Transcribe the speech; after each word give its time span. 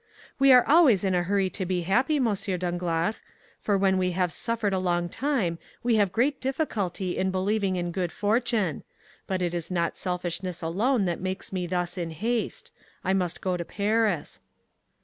"We 0.39 0.51
are 0.51 0.67
always 0.67 1.03
in 1.03 1.13
a 1.13 1.21
hurry 1.21 1.51
to 1.51 1.63
be 1.63 1.81
happy, 1.81 2.15
M. 2.15 2.33
Danglars; 2.33 3.13
for 3.59 3.77
when 3.77 3.99
we 3.99 4.13
have 4.13 4.33
suffered 4.33 4.73
a 4.73 4.79
long 4.79 5.09
time, 5.09 5.59
we 5.83 5.97
have 5.97 6.11
great 6.11 6.41
difficulty 6.41 7.15
in 7.15 7.29
believing 7.29 7.75
in 7.75 7.91
good 7.91 8.11
fortune. 8.11 8.81
But 9.27 9.43
it 9.43 9.53
is 9.53 9.69
not 9.69 9.99
selfishness 9.99 10.63
alone 10.63 11.05
that 11.05 11.21
makes 11.21 11.53
me 11.53 11.67
thus 11.67 11.99
in 11.99 12.09
haste; 12.09 12.71
I 13.03 13.13
must 13.13 13.41
go 13.41 13.55
to 13.57 13.63
Paris." 13.63 14.39